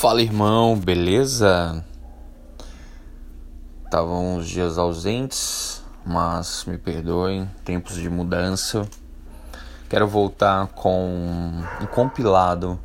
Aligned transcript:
Fala 0.00 0.22
irmão, 0.22 0.76
beleza? 0.78 1.84
Estavam 3.84 4.36
uns 4.36 4.48
dias 4.48 4.78
ausentes, 4.78 5.82
mas 6.06 6.64
me 6.64 6.78
perdoem, 6.78 7.46
tempos 7.66 7.96
de 7.96 8.08
mudança. 8.08 8.88
Quero 9.90 10.08
voltar 10.08 10.68
com 10.68 11.52
um 11.82 11.86
compilado 11.86 12.80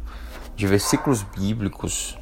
de 0.57 0.67
versículos 0.67 1.23
bíblicos 1.23 2.17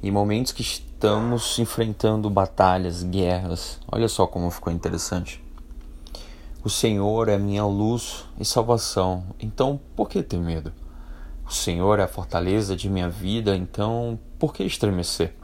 em 0.00 0.12
momentos 0.12 0.52
que 0.52 0.62
estamos 0.62 1.58
enfrentando 1.58 2.30
batalhas, 2.30 3.02
guerras. 3.02 3.80
Olha 3.90 4.06
só 4.06 4.24
como 4.24 4.52
ficou 4.52 4.72
interessante. 4.72 5.42
O 6.62 6.70
Senhor 6.70 7.28
é 7.28 7.36
minha 7.36 7.64
luz 7.64 8.24
e 8.38 8.44
salvação, 8.44 9.24
então 9.40 9.80
por 9.96 10.08
que 10.08 10.22
ter 10.22 10.38
medo? 10.38 10.72
O 11.46 11.52
Senhor 11.52 11.98
é 11.98 12.02
a 12.02 12.08
fortaleza 12.08 12.76
de 12.76 12.88
minha 12.88 13.08
vida, 13.08 13.56
então 13.56 14.18
por 14.38 14.54
que 14.54 14.64
estremecer? 14.64 15.34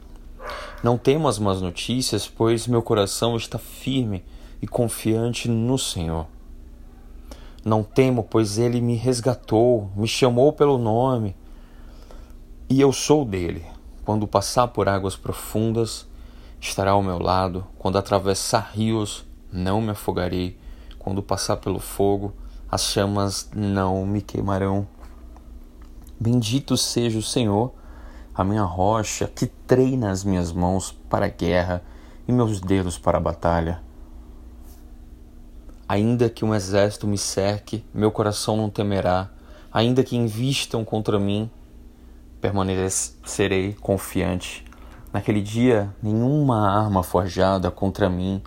Não 0.83 0.97
temo 0.97 1.27
as 1.27 1.37
más 1.37 1.61
notícias, 1.61 2.27
pois 2.27 2.67
meu 2.67 2.81
coração 2.81 3.35
está 3.35 3.57
firme 3.57 4.23
e 4.61 4.67
confiante 4.67 5.49
no 5.49 5.77
Senhor. 5.77 6.25
Não 7.63 7.83
temo, 7.83 8.23
pois 8.23 8.57
ele 8.57 8.79
me 8.79 8.95
resgatou, 8.95 9.91
me 9.95 10.07
chamou 10.07 10.53
pelo 10.53 10.77
nome, 10.77 11.35
e 12.69 12.79
eu 12.79 12.93
sou 12.93 13.25
dele. 13.25 13.65
Quando 14.05 14.27
passar 14.27 14.67
por 14.69 14.87
águas 14.87 15.15
profundas, 15.15 16.07
estará 16.61 16.91
ao 16.91 17.03
meu 17.03 17.19
lado. 17.19 17.65
Quando 17.77 17.97
atravessar 17.97 18.71
rios, 18.73 19.25
não 19.51 19.81
me 19.81 19.89
afogarei. 19.89 20.57
Quando 20.97 21.23
passar 21.23 21.57
pelo 21.57 21.79
fogo, 21.79 22.33
as 22.71 22.83
chamas 22.83 23.49
não 23.55 24.05
me 24.05 24.21
queimarão. 24.21 24.87
Bendito 26.21 26.75
seja 26.75 27.17
o 27.17 27.23
Senhor, 27.23 27.71
a 28.35 28.43
minha 28.43 28.63
rocha, 28.63 29.25
que 29.25 29.45
treina 29.45 30.11
as 30.11 30.21
minhas 30.21 30.51
mãos 30.51 30.91
para 31.09 31.27
a 31.27 31.29
guerra 31.29 31.81
e 32.27 32.33
meus 32.33 32.59
dedos 32.59 32.97
para 32.97 33.17
a 33.17 33.21
batalha. 33.21 33.81
Ainda 35.87 36.29
que 36.29 36.43
um 36.43 36.53
exército 36.53 37.07
me 37.07 37.17
cerque, 37.17 37.85
meu 37.93 38.11
coração 38.11 38.57
não 38.57 38.69
temerá. 38.69 39.29
Ainda 39.71 40.03
que 40.03 40.17
invistam 40.17 40.83
contra 40.83 41.17
mim, 41.17 41.49
permanecerei 42.41 43.73
confiante. 43.79 44.65
Naquele 45.13 45.41
dia, 45.41 45.95
nenhuma 46.03 46.69
arma 46.69 47.01
forjada 47.01 47.71
contra 47.71 48.09
mim 48.09 48.43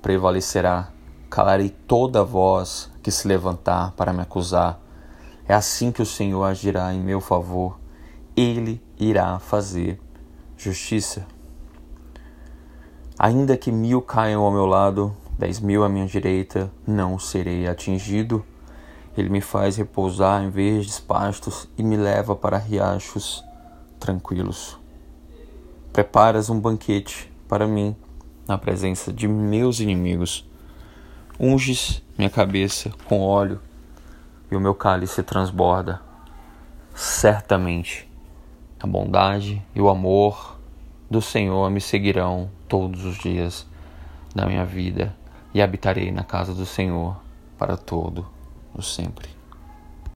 prevalecerá. 0.00 0.92
Calarei 1.28 1.68
toda 1.68 2.22
voz 2.22 2.90
que 3.02 3.10
se 3.10 3.26
levantar 3.26 3.90
para 3.96 4.12
me 4.12 4.22
acusar 4.22 4.80
é 5.48 5.54
assim 5.54 5.90
que 5.90 6.02
o 6.02 6.06
Senhor 6.06 6.44
agirá 6.44 6.92
em 6.92 7.00
meu 7.00 7.22
favor. 7.22 7.80
Ele 8.36 8.82
irá 9.00 9.38
fazer 9.38 9.98
justiça. 10.58 11.26
Ainda 13.18 13.56
que 13.56 13.72
mil 13.72 14.02
caiam 14.02 14.42
ao 14.42 14.52
meu 14.52 14.66
lado, 14.66 15.16
dez 15.38 15.58
mil 15.58 15.82
à 15.82 15.88
minha 15.88 16.06
direita, 16.06 16.70
não 16.86 17.18
serei 17.18 17.66
atingido. 17.66 18.44
Ele 19.16 19.30
me 19.30 19.40
faz 19.40 19.78
repousar 19.78 20.44
em 20.44 20.50
verdes 20.50 21.00
pastos 21.00 21.66
e 21.78 21.82
me 21.82 21.96
leva 21.96 22.36
para 22.36 22.58
riachos 22.58 23.42
tranquilos. 23.98 24.78
Preparas 25.94 26.50
um 26.50 26.60
banquete 26.60 27.32
para 27.48 27.66
mim 27.66 27.96
na 28.46 28.58
presença 28.58 29.10
de 29.10 29.26
meus 29.26 29.80
inimigos. 29.80 30.46
Unges 31.40 32.02
minha 32.18 32.30
cabeça 32.30 32.92
com 33.06 33.20
óleo 33.22 33.60
e 34.50 34.56
o 34.56 34.60
meu 34.60 34.74
cálice 34.74 35.22
transborda. 35.22 36.00
Certamente 36.94 38.10
a 38.80 38.86
bondade 38.86 39.62
e 39.74 39.80
o 39.80 39.88
amor 39.88 40.58
do 41.10 41.22
Senhor 41.22 41.70
me 41.70 41.80
seguirão 41.80 42.50
todos 42.68 43.04
os 43.04 43.16
dias 43.16 43.66
da 44.34 44.46
minha 44.46 44.64
vida 44.64 45.14
e 45.54 45.62
habitarei 45.62 46.12
na 46.12 46.22
casa 46.22 46.54
do 46.54 46.66
Senhor 46.66 47.16
para 47.58 47.76
todo 47.76 48.26
o 48.74 48.82
sempre. 48.82 49.37